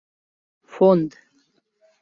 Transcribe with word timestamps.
—Фонд! 0.73 1.09